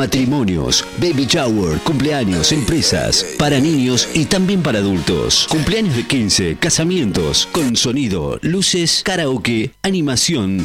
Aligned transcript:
matrimonios, 0.00 0.82
baby 0.96 1.26
shower, 1.26 1.78
cumpleaños, 1.80 2.52
empresas, 2.52 3.22
para 3.38 3.60
niños 3.60 4.08
y 4.14 4.24
también 4.24 4.62
para 4.62 4.78
adultos. 4.78 5.46
Cumpleaños 5.50 5.94
de 5.94 6.06
15, 6.06 6.56
casamientos, 6.56 7.46
con 7.52 7.76
sonido, 7.76 8.38
luces, 8.40 9.02
karaoke, 9.04 9.72
animación 9.82 10.64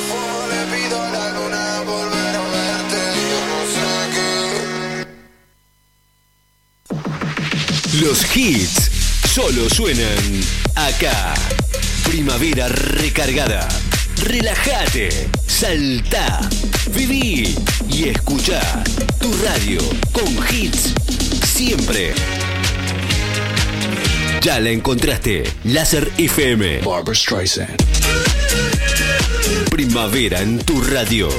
Los 8.01 8.35
hits 8.35 8.89
solo 9.31 9.69
suenan 9.69 10.41
acá. 10.73 11.35
Primavera 12.03 12.67
recargada. 12.67 13.67
Relájate, 14.23 15.29
salta, 15.45 16.49
viví 16.95 17.55
y 17.91 18.09
escucha 18.09 18.59
tu 19.19 19.31
radio 19.43 19.79
con 20.11 20.35
hits 20.49 20.95
siempre. 21.45 22.15
Ya 24.41 24.59
la 24.59 24.71
encontraste. 24.71 25.43
Láser 25.65 26.11
FM. 26.17 26.79
Barbara 26.79 27.13
Streisand. 27.13 27.75
Primavera 29.69 30.41
en 30.41 30.57
tu 30.57 30.81
radio. 30.81 31.29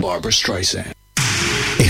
Barbara 0.00 0.30
Streisand. 0.30 0.97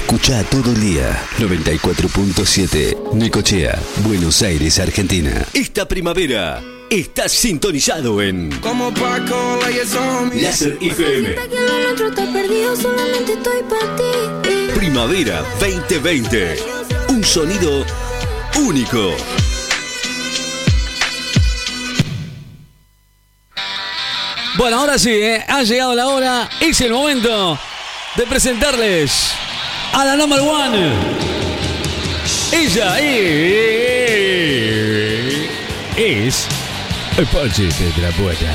Escucha 0.09 0.43
todo 0.45 0.73
el 0.73 0.81
día. 0.81 1.23
94.7. 1.37 3.13
Necochea, 3.13 3.79
Buenos 3.97 4.41
Aires, 4.41 4.79
Argentina. 4.79 5.45
Esta 5.53 5.87
primavera 5.87 6.63
estás 6.89 7.31
sintonizado 7.33 8.23
en 8.23 8.59
Como 8.61 8.91
Paco. 8.95 9.59
Láser 10.33 10.79
FM. 10.81 11.29
Estoy 13.29 13.63
para 13.69 13.97
ti. 13.97 14.03
Primavera 14.75 15.45
2020. 15.61 16.57
Un 17.11 17.23
sonido 17.23 17.85
único. 18.61 19.15
Bueno, 24.57 24.81
ahora 24.81 24.99
sí, 24.99 25.11
¿eh? 25.11 25.45
ha 25.47 25.63
llegado 25.65 25.95
la 25.95 26.07
hora, 26.09 26.49
es 26.63 26.81
el 26.81 26.93
momento 26.93 27.59
de 28.17 28.27
presentarles 28.27 29.28
a 29.93 30.05
la 30.05 30.17
number 30.17 30.41
one. 30.41 30.93
Ella 32.53 32.99
es. 32.99 34.19
es. 35.97 36.47
Pachi 37.33 37.69
Petrapueta. 37.69 38.53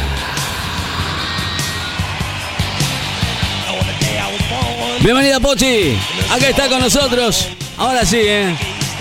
Bienvenida, 5.02 5.40
Pochi. 5.40 5.98
Acá 6.32 6.50
está 6.50 6.70
con 6.70 6.80
nosotros. 6.80 7.50
Ahora 7.78 8.06
sí, 8.06 8.20
¿eh? 8.22 8.56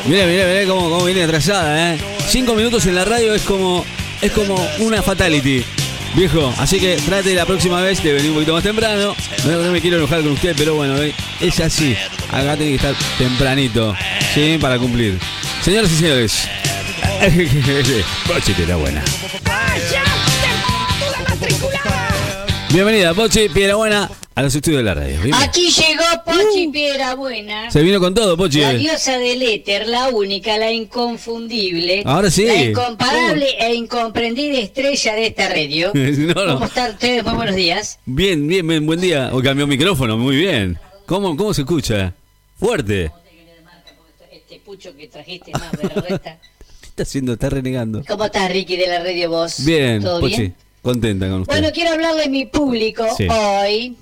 Mire, 0.06 0.26
mire, 0.26 0.46
mire 0.46 0.66
cómo, 0.66 0.90
cómo 0.90 1.04
viene 1.04 1.22
atrasada, 1.22 1.94
¿eh? 1.94 1.98
Cinco 2.28 2.54
minutos 2.54 2.86
en 2.86 2.96
la 2.96 3.04
radio 3.04 3.34
es 3.34 3.42
como, 3.42 3.84
es 4.20 4.32
como 4.32 4.56
una 4.80 5.00
fatality. 5.02 5.64
Viejo, 6.14 6.52
así 6.58 6.78
que 6.78 6.96
trate 6.96 7.34
la 7.34 7.46
próxima 7.46 7.80
vez 7.80 8.02
de 8.02 8.12
venir 8.12 8.30
un 8.30 8.34
poquito 8.34 8.52
más 8.52 8.62
temprano. 8.62 9.16
No, 9.46 9.62
no 9.62 9.72
me 9.72 9.80
quiero 9.80 9.96
enojar 9.96 10.22
con 10.22 10.32
usted, 10.32 10.54
pero 10.56 10.74
bueno, 10.74 11.00
eh, 11.02 11.14
es 11.40 11.58
así. 11.60 11.96
Acá 12.30 12.56
tiene 12.56 12.72
que 12.72 12.76
estar 12.76 12.94
tempranito, 13.16 13.94
¿sí? 14.34 14.58
Para 14.60 14.78
cumplir. 14.78 15.18
Señoras 15.62 15.90
y 15.90 15.96
señores. 15.96 16.48
Pochi, 18.26 18.54
la 18.66 18.76
buena. 18.76 19.02
Bienvenida, 22.70 23.14
Pochi, 23.14 23.48
piedra 23.48 23.76
buena, 23.76 24.10
a 24.34 24.42
los 24.42 24.54
estudios 24.54 24.78
de 24.78 24.84
la 24.84 24.94
radio. 24.94 25.18
Aquí 25.36 25.68
llegó 25.70 26.02
Pochi 26.24 26.68
Piedra 26.68 27.14
Buena. 27.14 27.70
Se 27.70 27.82
vino 27.82 28.00
con 28.00 28.14
todo, 28.14 28.36
Pochi. 28.36 28.60
La 28.60 28.72
diosa 28.72 29.18
del 29.18 29.42
éter, 29.42 29.86
la 29.86 30.08
única, 30.08 30.56
la 30.58 30.72
inconfundible. 30.72 32.02
Ahora 32.06 32.30
sí. 32.30 32.46
La 32.46 32.54
incomparable 32.64 33.46
e 33.58 33.74
incomprendida 33.74 34.58
estrella 34.58 35.14
de 35.14 35.26
esta 35.26 35.48
radio. 35.48 35.92
No, 36.34 36.46
no. 36.46 36.54
¿Cómo 36.54 36.66
están 36.66 36.92
ustedes? 36.92 37.24
Muy 37.24 37.34
buenos 37.34 37.54
días. 37.56 37.98
Bien, 38.06 38.46
bien, 38.46 38.66
bien, 38.66 38.86
buen 38.86 39.00
día. 39.00 39.30
O 39.32 39.42
cambió 39.42 39.66
micrófono, 39.66 40.16
muy 40.16 40.36
bien. 40.36 40.78
¿Cómo, 41.06 41.36
cómo 41.36 41.52
se 41.52 41.62
escucha? 41.62 42.14
Fuerte. 42.58 43.10
Este 44.30 44.60
pucho 44.60 44.94
que 44.96 45.08
trajiste 45.08 45.52
más 45.52 45.72
de 45.72 45.82
la 45.84 45.94
resta. 46.00 46.38
¿Qué 46.80 46.86
está 46.88 47.02
haciendo? 47.02 47.32
Está 47.34 47.50
renegando. 47.50 48.02
¿Cómo 48.06 48.24
estás, 48.24 48.50
Ricky, 48.50 48.76
de 48.76 48.86
la 48.86 49.00
radio 49.02 49.30
vos? 49.30 49.64
Bien, 49.64 50.02
¿Todo 50.02 50.20
Pochi. 50.20 50.36
bien? 50.36 50.54
Contenta 50.80 51.28
con 51.28 51.42
usted. 51.42 51.52
Bueno, 51.54 51.68
quiero 51.72 51.90
hablarle 51.90 52.24
a 52.24 52.28
mi 52.28 52.46
público 52.46 53.04
Sí. 53.16 53.26
hoy. 53.28 53.96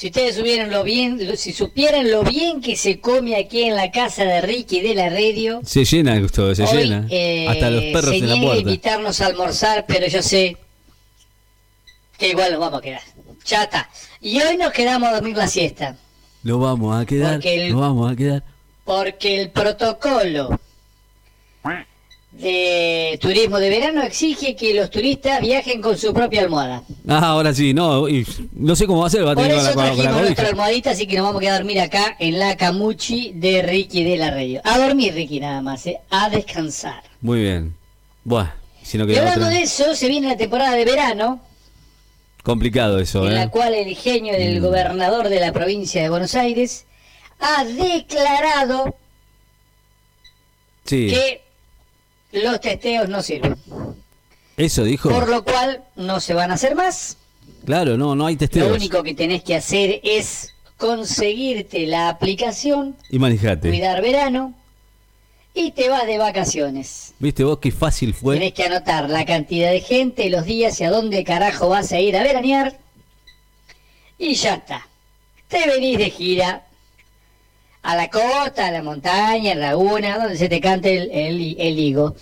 Si 0.00 0.06
ustedes 0.06 0.34
supieran 0.36 0.70
lo 0.70 0.82
bien, 0.82 1.36
si 1.36 1.52
supieran 1.52 2.10
lo 2.10 2.22
bien 2.22 2.62
que 2.62 2.74
se 2.74 3.00
come 3.00 3.36
aquí 3.36 3.64
en 3.64 3.76
la 3.76 3.90
casa 3.90 4.24
de 4.24 4.40
Ricky 4.40 4.80
de 4.80 4.94
la 4.94 5.10
radio, 5.10 5.60
Se 5.62 5.84
llena 5.84 6.16
esto, 6.16 6.54
se 6.54 6.62
Hoy, 6.64 6.84
llena. 6.84 7.06
eh, 7.10 7.46
Hasta 7.46 7.68
los 7.68 7.84
perros 7.84 8.04
se 8.12 8.16
en 8.16 8.28
la 8.30 8.36
puerta. 8.36 8.60
invitarnos 8.62 9.20
a 9.20 9.26
almorzar, 9.26 9.84
pero 9.86 10.06
yo 10.06 10.22
sé 10.22 10.56
que 12.16 12.28
igual 12.30 12.52
nos 12.52 12.60
vamos 12.60 12.78
a 12.78 12.82
quedar. 12.82 13.02
Ya 13.44 13.64
está. 13.64 13.90
Y 14.22 14.40
hoy 14.40 14.56
nos 14.56 14.72
quedamos 14.72 15.10
a 15.10 15.12
dormir 15.16 15.36
la 15.36 15.46
siesta, 15.48 15.98
Lo 16.44 16.58
vamos 16.58 16.98
a 16.98 17.04
quedar. 17.04 17.38
El- 17.46 17.68
Lo 17.72 17.80
vamos 17.80 18.10
a 18.10 18.16
quedar. 18.16 18.42
porque 18.86 19.38
el 19.38 19.50
protocolo 19.50 20.58
de 22.40 23.18
turismo 23.20 23.58
de 23.58 23.68
verano 23.70 24.02
exige 24.02 24.56
que 24.56 24.74
los 24.74 24.90
turistas 24.90 25.40
viajen 25.40 25.80
con 25.82 25.96
su 25.98 26.12
propia 26.14 26.42
almohada. 26.42 26.82
Ah, 27.08 27.26
ahora 27.28 27.52
sí, 27.54 27.72
no. 27.74 28.08
y 28.08 28.26
no 28.52 28.74
sé 28.76 28.86
cómo 28.86 29.00
va 29.02 29.06
a 29.06 29.10
ser. 29.10 29.26
Va 29.26 29.32
a 29.32 29.34
Por 29.34 29.46
eso 29.46 29.56
la, 29.56 29.72
con 29.74 29.84
la- 29.84 29.94
trajimos 29.94 30.20
nuestra 30.22 30.48
almohadita, 30.48 30.90
así 30.90 31.06
que 31.06 31.16
nos 31.16 31.24
vamos 31.26 31.38
a 31.38 31.40
quedar 31.40 31.54
a 31.54 31.58
dormir 31.58 31.80
acá 31.80 32.16
en 32.18 32.38
la 32.38 32.56
camuchi 32.56 33.32
de 33.34 33.62
Ricky 33.62 34.04
de 34.04 34.16
la 34.16 34.30
radio. 34.30 34.60
A 34.64 34.78
dormir, 34.78 35.14
Ricky, 35.14 35.40
nada 35.40 35.60
más, 35.62 35.86
¿eh? 35.86 35.98
a 36.10 36.28
descansar. 36.30 37.02
Muy 37.20 37.40
bien. 37.40 37.74
Buah, 38.24 38.50
si 38.82 38.98
no 38.98 39.04
Y 39.10 39.16
hablando 39.16 39.46
otra. 39.46 39.56
de 39.58 39.62
eso, 39.62 39.94
se 39.94 40.08
viene 40.08 40.28
la 40.28 40.36
temporada 40.36 40.74
de 40.76 40.84
verano. 40.84 41.40
Complicado 42.42 42.98
eso, 42.98 43.26
en 43.26 43.32
¿eh? 43.32 43.34
la 43.34 43.50
cual 43.50 43.74
el 43.74 43.94
genio 43.96 44.32
del 44.32 44.60
Mm. 44.60 44.64
gobernador 44.64 45.28
de 45.28 45.40
la 45.40 45.52
provincia 45.52 46.02
de 46.02 46.08
Buenos 46.08 46.34
Aires 46.34 46.86
ha 47.38 47.64
declarado 47.64 48.94
Sí. 50.84 51.08
que 51.08 51.42
los 52.32 52.60
testeos 52.60 53.08
no 53.08 53.22
sirven. 53.22 53.56
Eso 54.56 54.84
dijo. 54.84 55.08
Por 55.08 55.28
lo 55.28 55.42
cual 55.44 55.82
no 55.96 56.20
se 56.20 56.34
van 56.34 56.50
a 56.50 56.54
hacer 56.54 56.74
más. 56.74 57.16
Claro, 57.64 57.96
no, 57.96 58.14
no 58.14 58.26
hay 58.26 58.34
Lo 58.34 58.38
testeos. 58.40 58.76
único 58.76 59.02
que 59.02 59.14
tenés 59.14 59.42
que 59.42 59.54
hacer 59.54 60.00
es 60.02 60.54
conseguirte 60.76 61.86
la 61.86 62.08
aplicación, 62.08 62.96
Y 63.10 63.18
manejate. 63.18 63.68
cuidar 63.68 64.00
verano 64.02 64.54
y 65.54 65.72
te 65.72 65.88
vas 65.88 66.06
de 66.06 66.16
vacaciones. 66.18 67.12
¿Viste 67.18 67.44
vos 67.44 67.58
qué 67.58 67.70
fácil 67.70 68.14
fue? 68.14 68.36
Tenés 68.36 68.54
que 68.54 68.64
anotar 68.64 69.10
la 69.10 69.24
cantidad 69.26 69.70
de 69.70 69.80
gente, 69.80 70.30
los 70.30 70.44
días 70.44 70.80
y 70.80 70.84
a 70.84 70.90
dónde 70.90 71.22
carajo 71.24 71.68
vas 71.68 71.92
a 71.92 72.00
ir 72.00 72.16
a 72.16 72.22
veranear. 72.22 72.78
Y 74.18 74.34
ya 74.34 74.54
está. 74.54 74.86
Te 75.48 75.66
venís 75.66 75.98
de 75.98 76.10
gira 76.10 76.64
a 77.82 77.96
la 77.96 78.08
costa, 78.08 78.66
a 78.66 78.70
la 78.70 78.82
montaña, 78.82 79.52
a 79.52 79.54
la 79.54 79.66
laguna, 79.68 80.18
donde 80.18 80.36
se 80.36 80.48
te 80.48 80.60
cante 80.60 80.96
el, 80.96 81.10
el, 81.10 81.56
el 81.58 81.78
higo. 81.78 82.14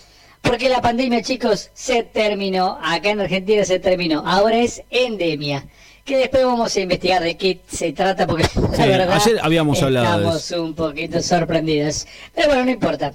Porque 0.42 0.68
la 0.68 0.80
pandemia, 0.80 1.22
chicos, 1.22 1.70
se 1.74 2.04
terminó. 2.04 2.78
Acá 2.82 3.10
en 3.10 3.20
Argentina 3.20 3.64
se 3.64 3.78
terminó. 3.78 4.22
Ahora 4.26 4.56
es 4.56 4.82
endemia. 4.90 5.66
Que 6.04 6.16
después 6.16 6.44
vamos 6.44 6.74
a 6.74 6.80
investigar 6.80 7.22
de 7.22 7.36
qué 7.36 7.60
se 7.68 7.92
trata, 7.92 8.26
porque 8.26 8.48
la 8.78 8.86
verdad 8.86 9.12
ayer 9.12 9.38
habíamos 9.42 9.82
hablado 9.82 10.16
estamos 10.16 10.50
un 10.52 10.74
poquito 10.74 11.20
sorprendidos. 11.20 12.06
Pero 12.34 12.48
bueno, 12.48 12.64
no 12.64 12.70
importa. 12.70 13.12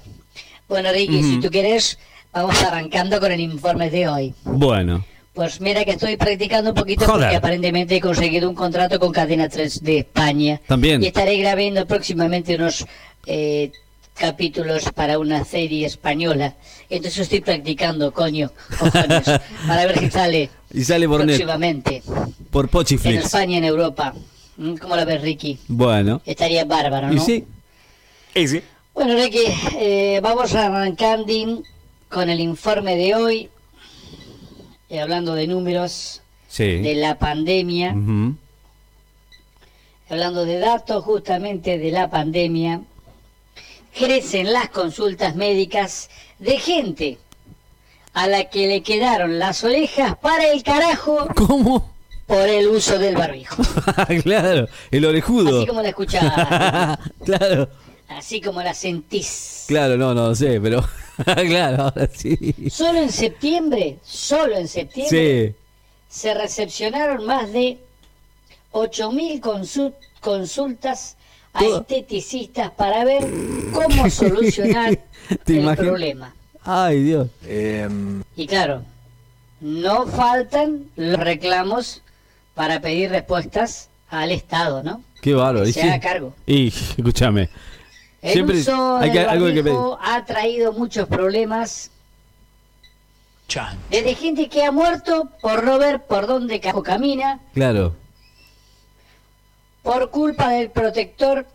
Bueno, 0.68 0.92
Ricky, 0.92 1.22
si 1.22 1.40
tú 1.40 1.50
quieres, 1.50 1.98
vamos 2.32 2.62
arrancando 2.62 3.18
con 3.18 3.32
el 3.32 3.40
informe 3.40 3.90
de 3.90 4.08
hoy. 4.08 4.34
Bueno. 4.44 5.04
Pues 5.34 5.60
mira 5.60 5.84
que 5.84 5.90
estoy 5.92 6.16
practicando 6.16 6.70
un 6.70 6.76
poquito 6.76 7.06
Joder. 7.06 7.22
porque 7.22 7.36
aparentemente 7.36 7.96
he 7.96 8.00
conseguido 8.00 8.48
un 8.48 8.54
contrato 8.54 9.00
con 9.00 9.10
Cadena 9.12 9.48
3 9.48 9.82
de 9.82 9.98
España. 9.98 10.60
También. 10.68 11.02
Y 11.02 11.08
estaré 11.08 11.36
grabando 11.38 11.86
próximamente 11.86 12.54
unos 12.54 12.86
eh, 13.26 13.72
capítulos 14.14 14.84
para 14.94 15.18
una 15.18 15.44
serie 15.44 15.86
española. 15.86 16.54
Entonces 16.88 17.22
estoy 17.22 17.40
practicando, 17.40 18.12
coño, 18.12 18.52
cojones, 18.78 19.24
para 19.66 19.86
ver 19.86 19.98
si 19.98 20.10
sale 20.10 20.50
Y 20.72 20.84
sale 20.84 21.08
por 21.08 21.20
net. 21.20 21.34
próximamente 21.34 22.02
Por 22.50 22.66
en 22.66 22.70
Pochiflix. 22.70 23.24
España 23.24 23.54
y 23.54 23.56
en 23.56 23.64
Europa. 23.64 24.14
Mm, 24.56 24.76
¿Cómo 24.76 24.94
lo 24.94 25.04
ves, 25.04 25.20
Ricky? 25.20 25.58
Bueno. 25.66 26.22
Estaría 26.24 26.64
bárbaro, 26.64 27.08
¿no? 27.08 27.14
Y 27.14 27.18
sí. 27.18 27.44
Y 28.36 28.46
sí. 28.46 28.62
Bueno, 28.94 29.14
Ricky, 29.16 29.46
eh, 29.80 30.20
vamos 30.22 30.54
arrancando 30.54 31.62
con 32.08 32.30
el 32.30 32.38
informe 32.38 32.94
de 32.94 33.16
hoy, 33.16 33.50
eh, 34.94 35.00
hablando 35.00 35.34
de 35.34 35.46
números 35.46 36.20
Sí. 36.48 36.78
de 36.80 36.94
la 36.94 37.18
pandemia, 37.18 37.96
hablando 40.08 40.44
de 40.44 40.58
datos 40.60 41.02
justamente 41.04 41.78
de 41.78 41.90
la 41.90 42.08
pandemia, 42.10 42.80
crecen 43.98 44.52
las 44.52 44.68
consultas 44.70 45.34
médicas 45.34 46.10
de 46.38 46.58
gente 46.58 47.18
a 48.12 48.28
la 48.28 48.44
que 48.50 48.68
le 48.68 48.82
quedaron 48.82 49.38
las 49.40 49.64
orejas 49.64 50.16
para 50.18 50.46
el 50.52 50.62
carajo 50.62 51.26
¿Cómo? 51.34 51.92
por 52.26 52.48
el 52.48 52.68
uso 52.68 52.98
del 52.98 53.16
barbijo. 53.16 53.60
claro, 54.22 54.68
el 54.92 55.04
orejudo. 55.04 55.58
Así 55.58 55.66
como 55.66 55.82
la 55.82 55.88
escuchás, 55.88 56.98
claro, 57.24 57.68
así 58.08 58.40
como 58.40 58.62
la 58.62 58.74
sentís. 58.74 59.64
claro, 59.66 59.96
no, 59.96 60.14
no 60.14 60.34
sé, 60.36 60.60
pero. 60.60 60.84
claro, 61.24 61.84
ahora 61.84 62.08
sí. 62.12 62.54
Solo 62.70 62.98
en 63.00 63.10
septiembre, 63.12 63.98
solo 64.04 64.56
en 64.56 64.68
septiembre, 64.68 65.54
Sí. 65.54 65.54
se 66.08 66.34
recepcionaron 66.34 67.24
más 67.26 67.52
de 67.52 67.78
8.000 68.72 69.40
consu- 69.40 69.94
consultas 70.20 71.16
a 71.52 71.60
Todo. 71.60 71.80
esteticistas 71.82 72.70
para 72.72 73.04
ver 73.04 73.24
cómo 73.72 74.10
solucionar 74.10 74.98
¿Te 75.44 75.52
el 75.54 75.60
imaginas? 75.60 75.76
problema. 75.88 76.34
Ay, 76.64 77.02
Dios. 77.02 77.28
Y 78.36 78.46
claro, 78.46 78.82
no 79.60 80.06
faltan 80.06 80.86
los 80.96 81.18
reclamos 81.20 82.02
para 82.54 82.80
pedir 82.80 83.10
respuestas 83.10 83.88
al 84.08 84.30
Estado, 84.32 84.82
¿no? 84.82 85.02
Qué 85.20 85.34
bárbaro. 85.34 85.66
Se 85.66 85.72
sí. 85.74 85.80
haga 85.80 86.00
cargo. 86.00 86.34
Y, 86.46 86.68
escúchame. 86.98 87.48
El 88.24 88.32
Siempre 88.32 88.58
uso 88.58 88.96
hay 88.96 89.12
que- 89.12 89.18
del 89.18 89.28
algo 89.28 89.46
que 89.48 89.62
ha 90.00 90.24
traído 90.24 90.72
muchos 90.72 91.06
problemas 91.06 91.90
Chan. 93.48 93.78
desde 93.90 94.14
gente 94.14 94.48
que 94.48 94.64
ha 94.64 94.72
muerto 94.72 95.28
por 95.42 95.62
no 95.62 95.78
ver 95.78 96.00
por 96.06 96.26
dónde 96.26 96.58
ca- 96.58 96.72
camina, 96.82 97.40
Claro. 97.52 97.94
por 99.82 100.10
culpa 100.10 100.48
del 100.48 100.70
protector, 100.70 101.46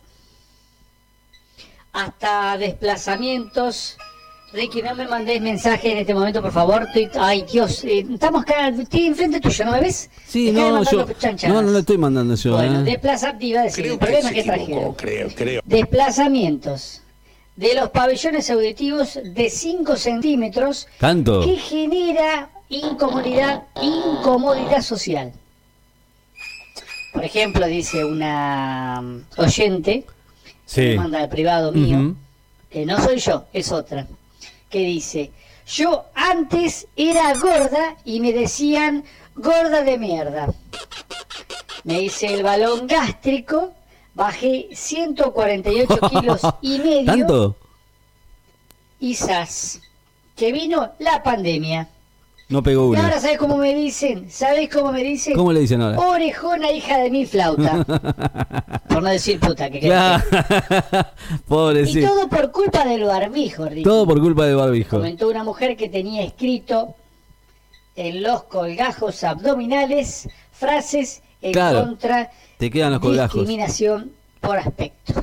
hasta 1.91 2.55
desplazamientos. 2.59 3.97
Ricky, 4.51 4.81
no 4.81 4.95
me 4.95 5.07
mandés 5.07 5.39
mensaje 5.41 5.91
en 5.91 5.97
este 5.99 6.13
momento, 6.13 6.41
por 6.41 6.51
favor. 6.51 6.83
Estoy- 6.83 7.09
ay, 7.19 7.45
Dios, 7.51 7.83
eh, 7.83 8.05
estamos 8.11 8.41
acá, 8.41 8.69
estoy 8.69 9.05
enfrente 9.05 9.39
tuyo, 9.39 9.65
¿no 9.65 9.71
me 9.73 9.81
ves? 9.81 10.09
Sí, 10.27 10.51
Dejá 10.51 10.69
no, 10.71 10.83
yo. 10.83 11.05
chanchadas. 11.13 11.55
No, 11.55 11.61
no 11.61 11.71
lo 11.71 11.79
estoy 11.79 11.97
mandando 11.99 12.33
yo. 12.35 12.53
Bueno, 12.53 12.79
¿eh? 12.79 12.83
desplaza, 12.83 13.35
iba 13.39 13.61
a 13.61 13.63
decir, 13.65 13.85
el 13.85 13.99
problema 13.99 14.29
es 14.29 14.35
que 14.35 14.43
trajeron. 14.43 14.93
creo, 14.95 15.27
creo. 15.35 15.61
Desplazamientos 15.65 17.01
de 17.55 17.75
los 17.75 17.89
pabellones 17.89 18.49
auditivos 18.49 19.19
de 19.23 19.49
5 19.51 19.95
centímetros 19.97 20.87
¿Tanto? 20.97 21.41
que 21.41 21.55
genera 21.57 22.49
incomodidad, 22.69 23.63
incomodidad 23.81 24.81
social. 24.81 25.31
Por 27.13 27.23
ejemplo, 27.23 27.67
dice 27.67 28.03
una 28.05 28.99
mm, 29.01 29.21
oyente, 29.37 30.05
Sí. 30.65 30.81
me 30.81 30.95
manda 30.97 31.19
al 31.21 31.29
privado 31.29 31.71
mío, 31.71 32.15
que 32.69 32.85
no 32.85 32.99
soy 33.03 33.19
yo, 33.19 33.45
es 33.53 33.71
otra, 33.71 34.07
que 34.69 34.79
dice, 34.79 35.31
yo 35.67 36.05
antes 36.15 36.87
era 36.95 37.33
gorda 37.33 37.95
y 38.05 38.19
me 38.19 38.33
decían 38.33 39.03
gorda 39.35 39.83
de 39.83 39.97
mierda. 39.97 40.53
Me 41.83 42.01
hice 42.01 42.33
el 42.33 42.43
balón 42.43 42.87
gástrico, 42.87 43.73
bajé 44.13 44.69
148 44.71 45.99
kilos 46.09 46.41
y 46.61 46.79
medio 46.79 47.05
¿Tanto? 47.05 47.55
y 48.99 49.15
zas, 49.15 49.81
que 50.35 50.51
vino 50.51 50.91
la 50.99 51.23
pandemia. 51.23 51.89
No 52.49 52.63
pegó 52.63 52.85
Y 52.87 52.89
uno. 52.97 53.01
ahora, 53.03 53.19
¿sabes 53.19 53.37
cómo 53.37 53.57
me 53.57 53.75
dicen? 53.75 54.25
¿Sabes 54.29 54.69
cómo 54.69 54.91
me 54.91 55.03
dicen? 55.03 55.35
¿Cómo 55.35 55.53
le 55.53 55.59
dicen 55.59 55.81
ahora? 55.81 55.99
Orejona, 55.99 56.71
hija 56.71 56.97
de 56.97 57.11
mi 57.11 57.25
flauta. 57.27 57.85
Por 58.89 59.03
no 59.03 59.09
decir 59.09 59.39
puta, 59.39 59.69
que 59.69 59.79
Claro. 59.79 60.23
Y 61.29 61.37
Pobrecito. 61.47 62.07
todo 62.07 62.27
por 62.27 62.51
culpa 62.51 62.85
del 62.85 63.03
barbijo, 63.03 63.65
Ricky. 63.65 63.83
Todo 63.83 64.07
por 64.07 64.19
culpa 64.19 64.45
de 64.47 64.55
barbijo. 64.55 64.97
Comentó 64.97 65.29
una 65.29 65.43
mujer 65.43 65.77
que 65.77 65.89
tenía 65.89 66.23
escrito 66.23 66.95
en 67.95 68.23
los 68.23 68.43
colgajos 68.43 69.23
abdominales 69.23 70.27
frases 70.51 71.21
en 71.41 71.53
Claro, 71.53 71.81
contra 71.83 72.31
te 72.57 72.69
quedan 72.71 72.91
los 72.93 72.99
colgajos. 72.99 73.41
discriminación 73.41 74.11
por 74.41 74.57
aspecto. 74.57 75.13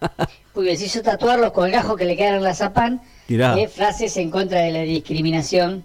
Porque 0.52 0.76
se 0.76 0.86
hizo 0.86 1.00
tatuar 1.02 1.38
los 1.38 1.52
colgajos 1.52 1.96
que 1.96 2.04
le 2.04 2.16
quedaron 2.16 2.38
en 2.38 2.44
la 2.44 2.54
zapán, 2.54 3.00
eh, 3.28 3.68
frases 3.68 4.16
en 4.16 4.30
contra 4.30 4.60
de 4.62 4.72
la 4.72 4.80
discriminación 4.82 5.84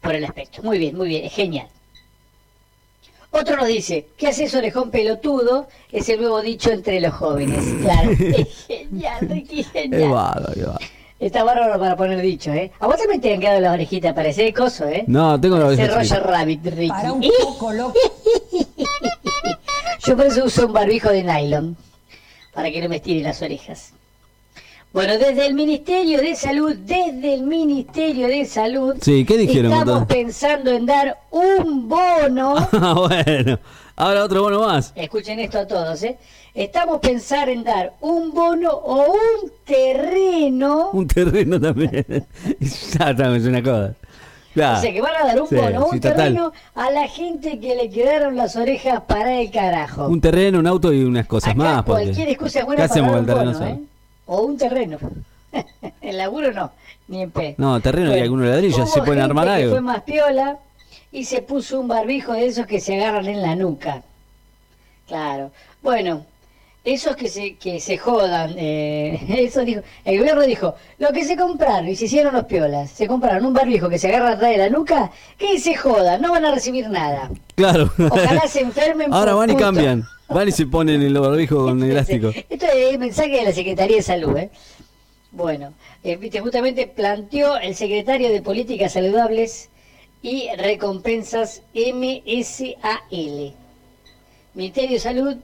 por 0.00 0.14
el 0.14 0.24
aspecto. 0.24 0.62
Muy 0.62 0.78
bien, 0.78 0.96
muy 0.96 1.08
bien, 1.08 1.24
es 1.24 1.32
genial. 1.32 1.68
Otro 3.32 3.56
nos 3.56 3.68
dice, 3.68 4.06
¿qué 4.16 4.28
haces 4.28 4.52
orejón 4.54 4.90
pelotudo? 4.90 5.68
Es 5.92 6.08
el 6.08 6.20
nuevo 6.20 6.40
dicho 6.42 6.70
entre 6.72 7.00
los 7.00 7.14
jóvenes. 7.14 7.64
Claro, 7.82 8.10
es 8.10 8.66
genial, 8.66 9.28
Ricky, 9.28 9.60
Es 9.60 9.70
genial. 9.70 10.10
bárbaro, 10.10 10.52
qué 10.54 10.60
bárbaro. 10.62 10.86
Está 11.20 11.44
bárbaro 11.44 11.78
para 11.78 11.96
poner 11.96 12.20
dicho, 12.22 12.50
¿eh? 12.50 12.72
A 12.80 12.86
vos 12.86 12.96
también 12.96 13.20
te 13.20 13.32
han 13.34 13.40
quedado 13.40 13.60
las 13.60 13.74
orejitas, 13.74 14.14
parece 14.14 14.52
coso, 14.54 14.86
¿eh? 14.88 15.04
No, 15.06 15.38
tengo 15.38 15.58
la 15.58 15.70
Ese 15.72 15.84
oreja 15.84 15.98
Roger. 15.98 16.22
Rabbit, 16.22 16.64
Ricky. 16.66 16.88
Para 16.88 17.12
un 17.12 17.22
poco 17.42 17.72
loco. 17.72 17.94
Yo 20.06 20.16
por 20.16 20.26
eso 20.26 20.44
uso 20.46 20.66
un 20.66 20.72
barbijo 20.72 21.10
de 21.10 21.22
nylon, 21.22 21.76
para 22.54 22.70
que 22.70 22.80
no 22.80 22.88
me 22.88 22.96
estiren 22.96 23.24
las 23.24 23.42
orejas. 23.42 23.92
Bueno, 24.92 25.12
desde 25.18 25.46
el 25.46 25.54
Ministerio 25.54 26.18
de 26.20 26.34
Salud, 26.34 26.74
desde 26.76 27.34
el 27.34 27.42
Ministerio 27.42 28.26
de 28.26 28.44
Salud, 28.44 28.96
Sí, 29.00 29.24
¿qué 29.24 29.36
dijeron, 29.38 29.72
estamos 29.72 30.06
pensando 30.06 30.70
en 30.72 30.84
dar 30.84 31.16
un 31.30 31.88
bono, 31.88 32.56
Ah, 32.72 32.94
bueno. 32.94 33.58
Ahora 33.94 34.24
otro 34.24 34.42
bono 34.42 34.60
más. 34.66 34.92
escuchen 34.96 35.38
esto 35.38 35.58
a 35.60 35.66
todos, 35.66 36.02
¿eh? 36.02 36.16
Estamos 36.54 36.98
pensando 36.98 37.52
en 37.52 37.62
dar 37.62 37.92
un 38.00 38.32
bono 38.32 38.70
o 38.72 39.12
un 39.12 39.52
terreno, 39.64 40.90
Un 40.92 41.06
terreno 41.06 41.60
también. 41.60 42.04
Exactamente, 42.60 43.42
es 43.42 43.46
una 43.46 43.62
cosa. 43.62 43.94
Claro. 44.52 44.78
o 44.78 44.80
sea 44.82 44.92
que 44.92 45.00
van 45.00 45.14
a 45.14 45.26
dar 45.26 45.40
un 45.40 45.48
Sí, 45.48 45.54
bono 45.54 45.82
sí, 45.84 45.88
un 45.92 46.00
total. 46.00 46.16
terreno 46.16 46.52
a 46.74 46.90
la 46.90 47.06
gente 47.06 47.60
que 47.60 47.76
le 47.76 47.88
quedaron 47.88 48.34
las 48.36 48.56
orejas 48.56 49.02
para 49.06 49.40
el 49.40 49.48
carajo. 49.52 50.08
Un 50.08 50.20
terreno, 50.20 50.58
un 50.58 50.66
auto 50.66 50.92
y 50.92 51.04
unas 51.04 51.26
cosas 51.26 51.50
Acá 51.50 51.58
más. 51.62 51.82
porque- 51.84 52.02
cualquier 52.06 52.28
excusa 52.30 52.58
es 52.58 52.64
¿Qué 52.64 52.66
buena 52.66 52.82
para 52.82 52.92
hacemos 52.92 53.10
dar 53.12 53.20
un 53.20 53.28
el 53.28 53.34
terreno 53.36 53.52
bono? 53.52 53.66
¿eh? 53.66 53.80
O 54.32 54.42
un 54.42 54.56
terreno. 54.56 54.96
el 56.00 56.16
laburo 56.16 56.52
no, 56.52 56.70
ni 57.08 57.22
en 57.22 57.32
pe. 57.32 57.56
No, 57.58 57.80
terreno 57.80 58.16
y 58.16 58.20
algunos 58.20 58.46
ladrillos, 58.46 58.88
se 58.88 59.02
pueden 59.02 59.24
armar 59.24 59.48
algo. 59.48 59.72
fue 59.72 59.80
más 59.80 60.02
piola 60.02 60.56
y 61.10 61.24
se 61.24 61.42
puso 61.42 61.80
un 61.80 61.88
barbijo 61.88 62.32
de 62.34 62.46
esos 62.46 62.64
que 62.64 62.78
se 62.78 62.94
agarran 62.94 63.26
en 63.26 63.42
la 63.42 63.56
nuca. 63.56 64.04
Claro. 65.08 65.50
Bueno, 65.82 66.24
esos 66.84 67.16
que 67.16 67.26
se, 67.28 67.56
que 67.56 67.80
se 67.80 67.98
jodan, 67.98 68.54
eh, 68.56 69.20
eso 69.44 69.62
dijo, 69.64 69.80
el 70.04 70.18
gobierno 70.20 70.42
dijo, 70.42 70.76
lo 70.98 71.10
que 71.10 71.24
se 71.24 71.36
compraron 71.36 71.88
y 71.88 71.96
se 71.96 72.04
hicieron 72.04 72.32
los 72.32 72.44
piolas, 72.44 72.88
se 72.88 73.08
compraron 73.08 73.44
un 73.46 73.52
barbijo 73.52 73.88
que 73.88 73.98
se 73.98 74.06
agarra 74.10 74.34
atrás 74.34 74.52
de 74.52 74.58
la 74.58 74.68
nuca, 74.68 75.10
que 75.36 75.58
se 75.58 75.74
jodan, 75.74 76.22
no 76.22 76.30
van 76.30 76.44
a 76.44 76.54
recibir 76.54 76.88
nada. 76.88 77.32
Claro. 77.56 77.90
Ojalá 77.98 78.42
se 78.46 78.60
enfermen. 78.60 79.12
Ahora 79.12 79.32
por 79.32 79.40
van 79.40 79.50
y 79.50 79.56
cambian. 79.56 80.06
Van 80.30 80.46
y 80.46 80.52
se 80.52 80.66
ponen 80.66 81.02
el 81.02 81.18
barbijo 81.18 81.64
con 81.64 81.82
el 81.82 81.90
elástico. 81.92 82.28
Esto 82.28 82.66
es 82.66 82.92
el 82.92 82.98
mensaje 83.00 83.30
de 83.30 83.42
la 83.42 83.52
Secretaría 83.52 83.96
de 83.96 84.02
Salud, 84.02 84.36
¿eh? 84.36 84.50
Bueno, 85.32 85.74
eh, 86.04 86.16
viste, 86.16 86.40
justamente 86.40 86.86
planteó 86.86 87.56
el 87.56 87.74
secretario 87.74 88.30
de 88.30 88.40
Políticas 88.40 88.92
Saludables 88.92 89.70
y 90.22 90.48
Recompensas 90.56 91.62
MSAL. 91.74 93.54
Ministerio 94.54 94.90
de 94.90 95.00
Salud 95.00 95.36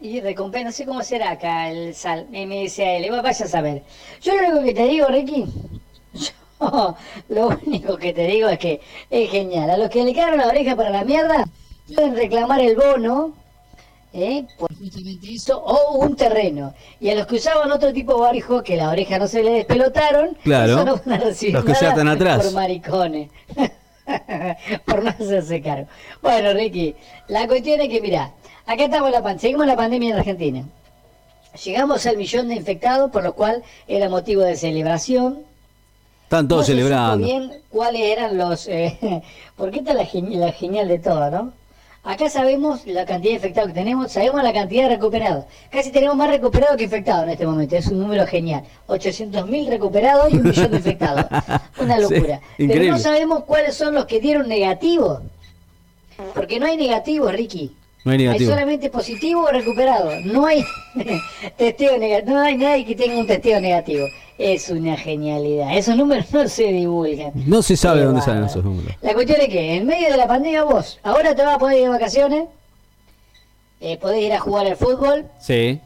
y 0.00 0.20
Recompensas, 0.20 0.64
no 0.66 0.72
sé 0.72 0.86
cómo 0.86 1.02
será 1.04 1.30
acá 1.30 1.70
el 1.70 1.94
SAL, 1.94 2.26
MSAL, 2.32 3.06
Bueno, 3.06 3.22
vaya 3.22 3.44
a 3.44 3.48
saber. 3.48 3.82
Yo 4.22 4.34
lo 4.34 4.58
único 4.58 4.64
que 4.64 4.74
te 4.74 4.88
digo, 4.88 5.06
Ricky, 5.06 5.44
yo 6.14 6.96
lo 7.28 7.48
único 7.64 7.96
que 7.96 8.12
te 8.12 8.26
digo 8.26 8.48
es 8.48 8.58
que 8.58 8.80
es 9.08 9.30
genial. 9.30 9.70
A 9.70 9.76
los 9.76 9.88
que 9.88 10.04
le 10.04 10.12
quedaron 10.12 10.38
la 10.38 10.48
oreja 10.48 10.74
para 10.74 10.90
la 10.90 11.04
mierda, 11.04 11.44
pueden 11.86 12.16
reclamar 12.16 12.60
el 12.60 12.76
bono 12.76 13.34
¿eh? 14.12 14.44
por 14.58 14.68
justamente 14.76 15.32
eso, 15.34 15.62
o 15.62 15.98
un 15.98 16.14
terreno. 16.16 16.74
Y 17.00 17.10
a 17.10 17.14
los 17.14 17.26
que 17.26 17.36
usaban 17.36 17.70
otro 17.72 17.92
tipo 17.92 18.14
de 18.14 18.20
barbijo, 18.20 18.62
que 18.62 18.76
la 18.76 18.90
oreja 18.90 19.18
no 19.18 19.26
se 19.26 19.42
le 19.42 19.50
despelotaron, 19.52 20.36
Claro. 20.44 20.72
eso 20.74 20.84
no 20.84 20.96
van 21.04 21.20
a 21.20 21.24
recibir 21.24 21.54
Los 21.54 21.64
que 21.64 21.74
se 21.74 21.84
nada 21.84 21.94
atan 21.94 22.08
atrás. 22.08 22.44
por 22.44 22.52
maricones. 22.54 23.30
por 24.86 25.02
no 25.04 25.10
hacerse 25.10 25.62
cargo. 25.62 25.86
Bueno, 26.20 26.52
Ricky, 26.52 26.94
la 27.28 27.46
cuestión 27.46 27.80
es 27.80 27.88
que, 27.88 28.00
mira, 28.00 28.32
acá 28.66 28.84
estamos 28.84 29.10
la 29.10 29.22
pan 29.22 29.38
seguimos 29.38 29.66
la 29.66 29.76
pandemia 29.76 30.10
en 30.10 30.16
Argentina. 30.18 30.64
Llegamos 31.64 32.06
al 32.06 32.16
millón 32.16 32.48
de 32.48 32.54
infectados, 32.54 33.10
por 33.10 33.22
lo 33.22 33.34
cual 33.34 33.62
era 33.86 34.08
motivo 34.08 34.42
de 34.42 34.56
celebración. 34.56 35.44
Están 36.24 36.48
todos 36.48 36.62
No 36.62 36.66
celebrando. 36.74 37.26
bien 37.26 37.52
cuáles 37.68 38.00
eran 38.02 38.38
los... 38.38 38.66
Eh, 38.68 39.22
porque 39.56 39.80
esta 39.80 39.92
es 39.92 40.14
la, 40.14 40.46
la 40.46 40.52
genial 40.52 40.88
de 40.88 40.98
todo, 40.98 41.30
¿no? 41.30 41.52
Acá 42.04 42.28
sabemos 42.28 42.84
la 42.84 43.06
cantidad 43.06 43.30
de 43.30 43.36
infectados 43.36 43.68
que 43.68 43.74
tenemos, 43.74 44.10
sabemos 44.10 44.42
la 44.42 44.52
cantidad 44.52 44.88
de 44.88 44.96
recuperados. 44.96 45.44
Casi 45.70 45.92
tenemos 45.92 46.16
más 46.16 46.30
recuperados 46.30 46.76
que 46.76 46.84
infectados 46.84 47.22
en 47.24 47.30
este 47.30 47.46
momento. 47.46 47.76
Es 47.76 47.86
un 47.86 48.00
número 48.00 48.26
genial. 48.26 48.64
800.000 48.88 49.68
recuperados 49.68 50.32
y 50.32 50.36
un 50.36 50.42
millón 50.42 50.70
de 50.72 50.78
infectados. 50.78 51.26
Una 51.78 51.96
Sí, 51.96 52.02
locura. 52.02 52.40
Pero 52.58 52.84
no 52.90 52.98
sabemos 52.98 53.44
cuáles 53.44 53.76
son 53.76 53.94
los 53.94 54.06
que 54.06 54.18
dieron 54.20 54.48
negativo. 54.48 55.20
Porque 56.34 56.58
no 56.58 56.66
hay 56.66 56.76
negativo, 56.76 57.28
Ricky. 57.30 57.76
No 58.04 58.10
hay 58.12 58.18
negativo. 58.18 58.50
Hay 58.50 58.54
solamente 58.56 58.90
positivo 58.90 59.42
o 59.42 59.50
recuperado. 59.50 60.10
No 60.24 60.46
hay 60.46 60.64
testeo 61.56 61.98
negativo. 61.98 62.32
No 62.36 62.42
hay 62.42 62.56
nadie 62.56 62.84
que 62.84 62.94
tenga 62.96 63.18
un 63.18 63.26
testeo 63.26 63.60
negativo. 63.60 64.06
Es 64.38 64.70
una 64.70 64.96
genialidad. 64.96 65.76
Esos 65.76 65.96
números 65.96 66.32
no 66.32 66.48
se 66.48 66.64
divulgan. 66.64 67.32
No 67.46 67.62
se 67.62 67.76
sabe 67.76 68.00
Qué 68.00 68.06
dónde 68.06 68.22
salen 68.22 68.44
esos 68.44 68.64
números. 68.64 68.92
La 69.02 69.14
cuestión 69.14 69.40
es 69.40 69.48
que 69.48 69.76
en 69.76 69.86
medio 69.86 70.10
de 70.10 70.16
la 70.16 70.26
pandemia 70.26 70.64
vos, 70.64 70.98
ahora 71.04 71.34
te 71.34 71.44
vas 71.44 71.54
a 71.54 71.58
poder 71.58 71.76
ir 71.78 71.84
de 71.84 71.88
vacaciones, 71.90 72.44
eh, 73.80 73.98
podés 73.98 74.22
ir 74.24 74.32
a 74.32 74.40
jugar 74.40 74.66
al 74.66 74.76
fútbol, 74.76 75.26
Sí. 75.40 75.78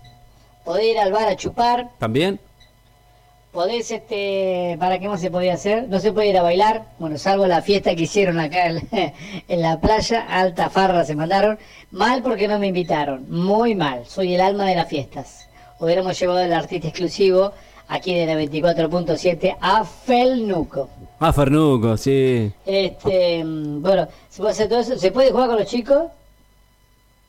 podés 0.65 0.85
ir 0.87 0.99
al 0.99 1.13
bar 1.13 1.29
a 1.29 1.37
chupar, 1.37 1.91
¿También? 1.99 2.39
Podés, 3.57 3.91
este, 3.91 4.77
¿para 4.79 4.99
qué 4.99 5.09
más 5.09 5.19
se 5.19 5.31
podía 5.31 5.55
hacer? 5.55 5.89
No 5.89 5.99
se 5.99 6.13
puede 6.13 6.29
ir 6.29 6.37
a 6.37 6.43
bailar, 6.43 6.89
bueno, 6.99 7.17
salvo 7.17 7.47
la 7.47 7.63
fiesta 7.63 7.97
que 7.97 8.03
hicieron 8.03 8.39
acá 8.39 8.67
en, 8.67 8.87
en 9.49 9.63
la 9.63 9.81
playa, 9.81 10.27
alta 10.29 10.69
farra 10.69 11.07
se 11.07 11.15
mandaron, 11.15 11.59
mal 11.91 12.23
porque 12.23 12.49
no 12.49 12.59
me 12.59 12.67
invitaron, 12.67 13.25
muy 13.31 13.75
mal, 13.75 14.05
soy 14.05 14.35
el 14.35 14.43
alma 14.43 14.67
de 14.67 14.75
las 14.75 14.87
fiestas. 14.87 15.49
Hubiéramos 15.81 16.21
llevado 16.21 16.41
el 16.41 16.53
artista 16.53 16.89
exclusivo 16.89 17.53
aquí 17.89 18.15
de 18.15 18.27
la 18.27 18.35
24.7 18.35 19.57
a 19.59 19.87
Felnuco. 19.87 20.91
Ah, 21.19 21.33
Fernuco, 21.33 21.97
sí. 21.97 22.53
Este, 22.67 23.43
mm, 23.43 23.81
bueno, 23.81 24.07
se 24.29 24.43
puede 24.43 24.53
hacer 24.53 24.69
todo 24.69 24.81
eso, 24.81 24.99
se 24.99 25.11
puede 25.11 25.31
jugar 25.31 25.49
con 25.49 25.59
los 25.59 25.67
chicos, 25.67 26.11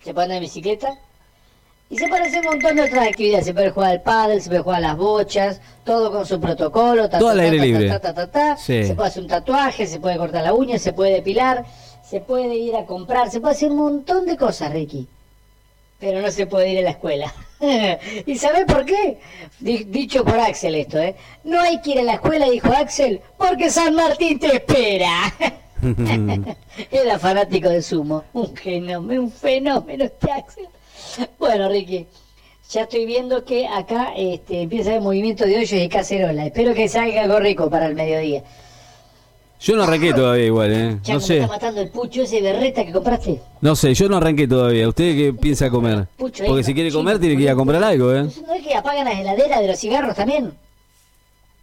se 0.03 0.13
puede 0.13 0.25
andar 0.25 0.38
en 0.39 0.43
bicicleta 0.43 0.93
y 1.89 1.98
se 1.98 2.08
puede 2.08 2.24
hacer 2.24 2.39
un 2.41 2.46
montón 2.53 2.75
de 2.75 2.84
otras 2.84 3.08
actividades. 3.08 3.46
Se 3.46 3.53
puede 3.53 3.70
jugar 3.72 3.91
al 3.91 4.01
pádel, 4.01 4.41
se 4.41 4.50
puede 4.50 4.62
jugar 4.62 4.79
a 4.84 4.88
las 4.89 4.98
bochas, 4.98 5.62
todo 5.86 6.12
con 6.12 6.25
su 6.25 6.39
protocolo. 6.39 7.10
ta, 7.10 7.20
Todo 7.20 7.29
al 7.29 7.39
aire 7.39 7.58
libre. 7.60 7.88
Se 8.84 8.94
puede 8.96 9.08
hacer 9.10 9.24
un 9.24 9.29
tatuaje, 9.29 9.88
se 9.88 10.00
puede 10.00 10.17
cortar 10.17 10.44
la 10.44 10.53
uña, 10.53 10.77
se 10.79 10.91
puede 10.94 11.13
depilar, 11.13 11.65
se 12.03 12.20
puede 12.20 12.56
ir 12.56 12.75
a 12.75 12.86
comprar, 12.86 13.29
se 13.32 13.39
puede 13.39 13.53
hacer 13.56 13.72
un 13.72 13.77
montón 13.77 14.25
de 14.25 14.36
cosas, 14.38 14.72
Ricky. 14.74 15.08
Pero 16.00 16.22
no 16.22 16.29
se 16.29 16.46
puede 16.46 16.70
ir 16.72 16.79
a 16.79 16.82
la 16.84 16.89
escuela. 16.91 17.34
¿Y 18.25 18.38
sabes 18.38 18.65
por 18.65 18.86
qué? 18.86 19.20
Di- 19.60 19.86
dicho 19.86 20.24
por 20.24 20.39
Axel 20.39 20.75
esto, 20.75 21.00
¿eh? 21.00 21.15
No 21.44 21.60
hay 21.60 21.82
que 21.82 21.91
ir 21.91 22.00
a 22.00 22.03
la 22.03 22.13
escuela, 22.15 22.48
dijo 22.50 22.72
Axel, 22.72 23.22
porque 23.38 23.70
San 23.72 23.96
Martín 23.96 24.38
te 24.39 24.56
espera. 24.58 25.34
Era 26.91 27.17
fanático 27.20 27.70
de 27.70 27.82
sumo. 27.82 28.24
Un 28.34 28.56
fenómeno, 28.56 29.24
un 29.24 29.32
fenómeno 29.32 30.03
este 30.06 30.32
Axel. 30.32 30.67
Bueno, 31.39 31.69
Ricky, 31.69 32.05
ya 32.69 32.81
estoy 32.83 33.05
viendo 33.05 33.43
que 33.45 33.67
acá 33.67 34.13
este, 34.15 34.62
empieza 34.63 34.89
a 34.89 34.93
haber 34.93 35.03
movimiento 35.03 35.45
de 35.45 35.55
hoyos 35.57 35.74
y 35.74 35.88
cacerola. 35.89 36.45
Espero 36.45 36.74
que 36.74 36.88
salga 36.88 37.24
algo 37.24 37.39
rico 37.39 37.69
para 37.69 37.86
el 37.88 37.95
mediodía. 37.95 38.43
Yo 39.59 39.75
no 39.75 39.83
arranqué 39.83 40.13
todavía 40.13 40.45
igual, 40.45 40.71
¿eh? 40.71 40.97
Ya 41.03 41.15
No 41.15 41.19
sé. 41.19 41.38
está 41.38 41.47
matando 41.47 41.81
el 41.81 41.89
pucho 41.89 42.21
ese 42.21 42.41
berreta 42.41 42.86
que 42.86 42.91
compraste. 42.91 43.41
No 43.62 43.75
sé, 43.75 43.91
yo 43.95 44.07
no 44.07 44.17
arranqué 44.17 44.47
todavía. 44.47 44.88
¿Usted 44.88 45.15
qué 45.15 45.33
piensa 45.33 45.69
comer? 45.71 46.07
Pucho 46.15 46.43
Porque 46.45 46.63
si 46.63 46.75
quiere 46.75 46.91
comer 46.91 47.17
tiene 47.19 47.36
que 47.38 47.43
ir 47.43 47.50
a 47.50 47.55
comprar 47.55 47.83
algo, 47.83 48.13
¿eh? 48.13 48.24
¿No 48.45 48.53
es 48.53 48.63
que 48.63 48.75
apagan 48.75 49.05
las 49.05 49.19
heladeras 49.19 49.59
de 49.62 49.67
los 49.67 49.79
cigarros 49.79 50.15
también? 50.15 50.53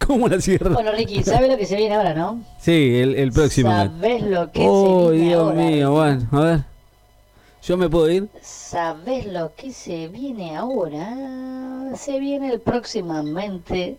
¿Cómo 0.05 0.27
la 0.27 0.41
cierra? 0.41 0.71
Bueno, 0.71 0.91
Ricky, 0.91 1.23
¿sabes 1.23 1.49
lo 1.49 1.57
que 1.57 1.65
se 1.65 1.77
viene 1.77 1.95
ahora, 1.95 2.13
no? 2.13 2.43
Sí, 2.59 2.97
el, 2.97 3.15
el 3.15 3.31
próximo. 3.31 3.71
¿Sabes 3.71 4.23
lo 4.23 4.51
que 4.51 4.65
Oh, 4.67 5.05
se 5.05 5.11
viene 5.13 5.27
Dios 5.29 5.41
ahora? 5.41 5.55
mío, 5.61 5.91
bueno, 5.91 6.27
a 6.33 6.39
ver. 6.41 6.59
¿Yo 7.65 7.77
me 7.77 7.89
puedo 7.89 8.07
ir? 8.11 8.29
¿Sabes 8.43 9.25
lo 9.25 9.55
que 9.55 9.73
se 9.73 10.07
viene 10.07 10.55
ahora? 10.55 11.95
Se 11.95 12.19
viene 12.19 12.53
el 12.53 12.61
próximamente 12.61 13.97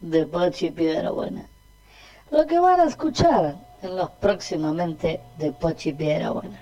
de 0.00 0.26
Pochi 0.26 0.70
Piedra 0.70 1.10
Buena. 1.10 1.48
Lo 2.30 2.46
que 2.46 2.58
van 2.58 2.80
a 2.80 2.84
escuchar 2.84 3.56
en 3.80 3.96
los 3.96 4.10
próximamente 4.10 5.22
de 5.38 5.52
Pochi 5.52 5.94
Piedra 5.94 6.32
Buena. 6.32 6.60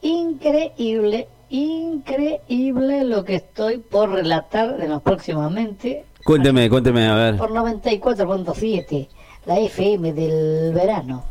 Increíble, 0.00 1.26
increíble 1.50 3.02
lo 3.02 3.24
que 3.24 3.34
estoy 3.34 3.78
por 3.78 4.10
relatar 4.10 4.76
de 4.76 4.86
los 4.86 5.02
próximamente 5.02 6.04
Cuénteme, 6.24 6.70
cuénteme, 6.70 7.06
a 7.08 7.14
ver. 7.14 7.36
por 7.36 7.50
94.7, 7.50 9.08
la 9.46 9.58
FM 9.58 10.12
del 10.12 10.72
verano. 10.72 11.24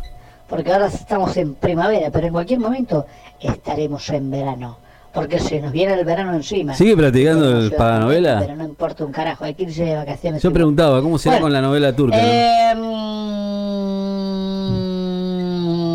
Porque 0.48 0.72
ahora 0.72 0.88
estamos 0.88 1.36
en 1.38 1.56
primavera, 1.56 2.10
pero 2.12 2.28
en 2.28 2.34
cualquier 2.34 2.60
momento 2.60 3.06
estaremos 3.40 4.08
en 4.10 4.30
verano. 4.30 4.78
Porque 5.14 5.40
se 5.40 5.62
nos 5.62 5.72
viene 5.72 5.94
el 5.94 6.04
verano 6.04 6.34
encima. 6.36 6.74
¿Sigue 6.76 6.96
practicando 6.98 7.60
el 7.60 7.72
paganovela? 7.72 8.40
Pero 8.42 8.56
no 8.58 8.66
importa 8.66 9.06
un 9.06 9.14
carajo, 9.14 9.46
hay 9.46 9.54
que 9.54 9.64
irse 9.64 9.86
de 9.86 9.96
vacaciones. 9.96 10.44
Yo 10.44 10.52
preguntaba, 10.52 11.02
¿cómo 11.02 11.18
será 11.18 11.36
Bueno, 11.36 11.46
con 11.46 11.54
la 11.54 11.62
novela 11.62 11.96
turca? 11.96 12.18
no? 12.18 12.24
Eh, 12.24 12.76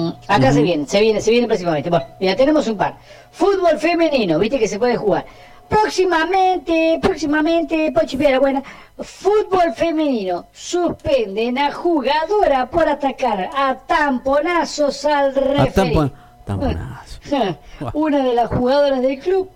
mm, 0.07 0.09
acá 0.27 0.53
se 0.53 0.63
viene, 0.63 0.87
se 0.87 1.01
viene, 1.01 1.21
se 1.21 1.31
viene 1.31 1.47
próximamente. 1.47 1.91
Bueno, 1.91 2.07
mira, 2.19 2.35
tenemos 2.35 2.67
un 2.67 2.79
par. 2.79 2.97
Fútbol 3.31 3.79
femenino, 3.79 4.39
viste 4.39 4.59
que 4.59 4.67
se 4.67 4.79
puede 4.79 4.97
jugar. 4.97 5.27
Próximamente, 5.71 6.99
próximamente, 7.01 7.93
Pochi 7.93 8.17
Buena, 8.17 8.61
fútbol 8.99 9.73
femenino, 9.75 10.47
suspenden 10.53 11.57
a 11.59 11.71
jugadora 11.73 12.69
por 12.69 12.89
atacar 12.89 13.49
a 13.57 13.77
tamponazos 13.87 15.05
al 15.05 15.33
referee. 15.35 15.73
tampon- 15.73 16.13
tamponazo. 16.45 17.21
Una 17.95 18.25
de 18.25 18.35
las 18.35 18.49
jugadoras 18.51 19.01
del 19.01 19.21
club, 19.21 19.49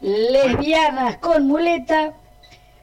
lesbianas 0.00 1.16
con 1.18 1.48
muleta, 1.48 2.12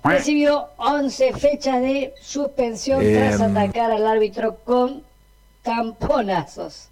recibió 0.03 0.67
11 0.75 1.33
fechas 1.33 1.81
de 1.81 2.13
suspensión 2.21 2.99
tras 2.99 3.39
Em. 3.39 3.55
atacar 3.57 3.91
al 3.91 4.05
árbitro 4.05 4.57
con 4.65 5.03
tamponazos. 5.61 6.89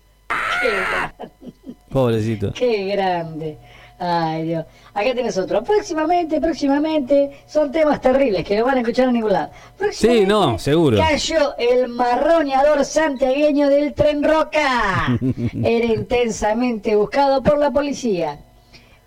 Qué, 0.61 0.69
grande, 0.69 1.35
Pobrecito. 1.91 2.53
qué 2.53 2.85
grande. 2.85 3.57
Ay, 4.03 4.47
Dios. 4.47 4.65
Acá 4.95 5.13
tenés 5.13 5.37
otro. 5.37 5.63
Próximamente, 5.63 6.41
próximamente, 6.41 7.29
son 7.45 7.71
temas 7.71 8.01
terribles 8.01 8.43
que 8.43 8.57
no 8.57 8.65
van 8.65 8.77
a 8.77 8.79
escuchar 8.79 9.09
en 9.09 9.13
ningún 9.13 9.31
lado. 9.31 9.51
Próximamente 9.77 10.25
no, 10.25 10.57
seguro. 10.57 10.97
Cayó 10.97 11.55
el 11.59 11.87
marroneador 11.87 12.83
santiagueño 12.83 13.69
del 13.69 13.93
tren 13.93 14.23
Roca. 14.23 15.19
Era 15.63 15.85
intensamente 15.85 16.95
buscado 16.95 17.43
por 17.43 17.59
la 17.59 17.69
policía. 17.69 18.39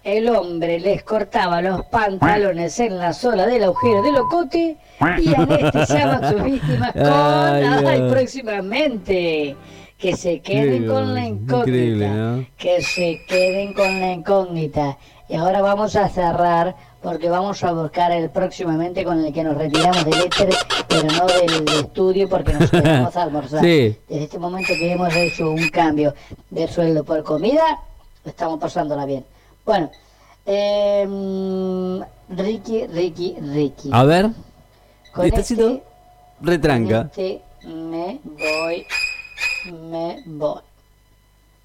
El 0.05 0.29
hombre 0.29 0.79
les 0.79 1.03
cortaba 1.03 1.61
los 1.61 1.87
pantalones 1.87 2.79
en 2.79 2.97
la 2.97 3.13
sola 3.13 3.47
del 3.47 3.65
agujero 3.65 4.01
del 4.01 4.17
ocote 4.17 4.77
y 5.19 5.35
anestesiaba 5.37 6.15
a 6.19 6.31
sus 6.31 6.45
víctimas 6.45 6.93
con... 6.93 7.03
Ay, 7.05 7.85
Ay, 7.85 8.11
próximamente. 8.11 9.57
Que 10.05 10.17
se 10.19 10.41
queden 10.41 10.87
con 10.87 11.15
la 11.15 11.27
incógnita. 11.27 12.09
¿no? 12.09 12.47
Que 12.59 12.83
se 12.83 13.23
queden 13.27 13.73
con 13.73 14.01
la 14.03 14.13
incógnita. 14.13 14.99
Y 15.31 15.35
ahora 15.37 15.63
vamos 15.63 15.97
a 15.97 16.11
cerrar 16.11 16.77
porque 17.03 17.31
vamos 17.31 17.65
a 17.65 17.73
buscar 17.73 18.13
el 18.13 18.29
próximamente 18.29 19.03
con 19.03 19.25
el 19.25 19.33
que 19.33 19.43
nos 19.43 19.57
retiramos 19.57 20.05
del 20.05 20.21
éter, 20.21 20.51
pero 20.89 21.05
no 21.05 21.25
del 21.27 21.67
estudio 21.81 22.29
porque 22.29 22.53
nos 22.53 22.71
quedamos 22.71 23.17
a 23.17 23.23
almorzar. 23.23 23.61
Sí. 23.65 23.97
Desde 24.07 24.25
este 24.25 24.39
momento 24.39 24.75
que 24.79 24.93
hemos 24.93 25.15
hecho 25.17 25.51
un 25.51 25.71
cambio 25.71 26.15
de 26.51 26.69
sueldo 26.69 27.03
por 27.03 27.23
comida, 27.23 27.65
estamos 28.27 28.61
pasándola 28.61 29.07
bien. 29.07 29.25
Bueno, 29.65 29.91
eh, 30.45 31.09
Ricky, 32.29 32.87
Ricky, 32.89 33.37
Ricky. 33.41 33.89
A 33.91 34.05
ver, 34.05 34.29
Con 35.15 35.25
despacito, 35.25 35.67
este- 35.71 35.83
retranca. 36.43 37.09
este 37.11 37.41
me 37.67 38.21
voy, 38.25 38.87
me 39.73 40.23
voy. 40.27 40.61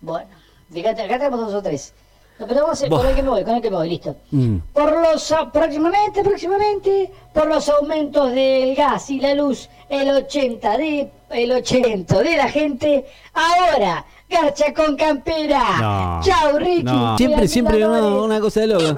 Bueno, 0.01 0.29
fíjate, 0.71 1.03
acá 1.03 1.17
tenemos 1.17 1.39
dos 1.39 1.53
o 1.53 1.61
tres. 1.61 1.93
No, 2.39 2.47
pero 2.47 2.61
vamos 2.61 2.69
a 2.69 2.73
hacer, 2.73 2.89
con 2.89 3.05
el 3.05 3.15
que 3.15 3.21
me 3.21 3.29
voy, 3.29 3.43
con 3.43 3.55
el 3.55 3.61
que 3.61 3.69
me 3.69 3.75
voy, 3.75 3.89
listo. 3.89 4.15
Mm. 4.31 4.57
Por 4.71 4.93
los, 4.93 5.35
próximamente, 5.51 6.23
próximamente, 6.23 7.11
por 7.33 7.47
los 7.47 7.67
aumentos 7.67 8.31
del 8.31 8.75
gas 8.75 9.09
y 9.09 9.19
la 9.19 9.33
luz, 9.33 9.69
el 9.89 10.09
80 10.09 10.77
de, 10.77 11.11
el 11.31 11.51
80 11.51 12.23
de 12.23 12.37
la 12.37 12.47
gente, 12.47 13.05
ahora, 13.33 14.05
garcha 14.29 14.73
con 14.73 14.95
campera. 14.95 15.63
No. 15.81 16.21
Chau, 16.23 16.57
Ricky. 16.57 16.83
No. 16.83 17.17
Siempre, 17.17 17.47
siempre 17.49 17.85
una, 17.85 18.07
una 18.07 18.39
cosa 18.39 18.61
de 18.61 18.67
loco. 18.67 18.95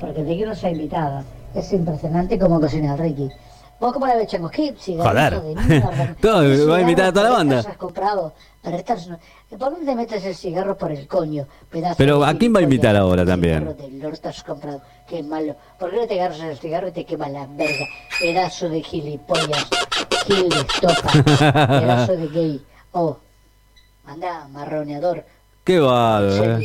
Porque 0.00 0.22
Ricky 0.22 0.44
nos 0.44 0.62
ha 0.62 0.70
invitado. 0.70 1.24
Es 1.56 1.72
impresionante 1.72 2.38
cómo 2.38 2.60
cocina 2.60 2.92
el 2.92 2.98
Ricky. 2.98 3.30
¿Vos 3.78 3.92
cómo 3.92 4.06
la 4.06 4.26
Chango? 4.26 4.48
¿Qué 4.48 4.74
cigarrillo 4.78 5.40
Joder. 5.40 5.56
de 5.56 5.62
mierda? 5.62 6.16
Todo, 6.20 6.40
¿Qué 6.42 6.64
va 6.64 6.76
a 6.76 6.80
invitar 6.80 7.06
a 7.06 7.12
toda 7.12 7.30
la 7.30 7.36
banda. 7.36 7.58
has 7.58 7.76
comprado? 7.76 8.32
Peretas 8.62 9.06
no- 9.06 9.18
¿Por 9.50 9.58
dónde 9.58 9.84
te 9.86 9.94
metes 9.94 10.24
el 10.24 10.34
cigarro 10.34 10.76
por 10.76 10.90
el 10.90 11.06
coño? 11.06 11.46
pedazo 11.70 11.94
Pero, 11.98 12.20
de 12.20 12.26
¿a 12.26 12.34
quién 12.34 12.54
va 12.54 12.60
a 12.60 12.62
invitar 12.62 12.96
ahora 12.96 13.24
también? 13.24 13.76
del 13.76 14.18
has 14.24 14.42
comprado. 14.42 14.80
Qué 15.06 15.22
malo. 15.22 15.54
¿Por 15.78 15.90
qué 15.90 15.96
no 15.98 16.06
te 16.06 16.14
agarras 16.20 16.40
el 16.40 16.58
cigarro 16.58 16.88
y 16.88 16.92
te 16.92 17.04
quema 17.04 17.28
la 17.28 17.46
verga? 17.46 17.84
Pedazo 18.18 18.68
de 18.68 18.82
gilipollas. 18.82 19.68
Gil 20.26 20.48
de 20.48 20.56
estopa. 20.56 21.12
Pedazo 21.78 22.16
de 22.16 22.28
gay. 22.28 22.64
Oh. 22.92 23.18
Anda, 24.06 24.48
marroneador. 24.48 25.24
Qué 25.64 25.78
bárbaro. 25.80 26.60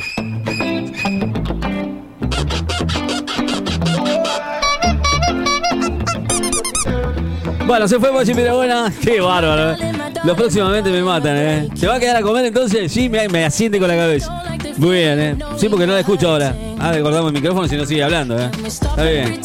Bueno, 7.72 7.88
se 7.88 8.02
fue 8.02 8.12
Pochi 8.12 8.34
buena. 8.34 8.92
Qué 9.02 9.22
bárbaro. 9.22 9.72
eh. 9.72 9.94
Los 10.26 10.36
próximamente 10.36 10.90
me 10.90 11.02
matan, 11.02 11.38
¿eh? 11.38 11.70
¿Se 11.74 11.88
va 11.88 11.96
a 11.96 12.00
quedar 12.02 12.18
a 12.18 12.22
comer 12.22 12.44
entonces? 12.44 12.92
Sí, 12.92 13.08
me, 13.08 13.30
me 13.30 13.46
asiente 13.46 13.80
con 13.80 13.88
la 13.88 13.96
cabeza. 13.96 14.44
Muy 14.76 14.98
bien, 14.98 15.18
¿eh? 15.18 15.38
Sí, 15.56 15.70
porque 15.70 15.88
no 15.88 15.94
la 15.94 16.02
escucho 16.02 16.32
ahora. 16.32 16.54
Ah, 16.78 16.92
le 16.92 17.02
cortamos 17.02 17.28
el 17.28 17.34
micrófono 17.34 17.70
si 17.70 17.78
no 17.78 17.86
sigue 17.86 18.04
hablando, 18.04 18.38
¿eh? 18.38 18.52
Está 18.66 19.02
bien. 19.04 19.40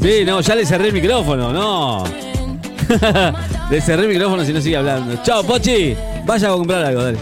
Sí, 0.00 0.24
no, 0.24 0.40
ya 0.40 0.54
le 0.54 0.64
cerré 0.64 0.86
el 0.86 0.92
micrófono, 0.92 1.52
no. 1.52 2.04
le 3.70 3.80
cerré 3.80 4.02
el 4.04 4.08
micrófono 4.08 4.44
si 4.44 4.52
no 4.52 4.60
sigue 4.60 4.76
hablando. 4.76 5.20
Chao, 5.24 5.42
Pochi. 5.42 5.96
Vaya 6.24 6.50
a 6.50 6.52
comprar 6.52 6.84
algo, 6.84 7.02
dale. 7.02 7.18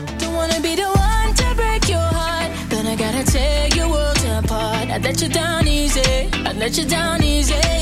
Let 5.03 5.23
you 5.23 5.29
down 5.31 5.67
easy. 5.67 6.29
Let 6.59 6.77
you 6.77 6.85
down 6.85 7.23
easy 7.23 7.73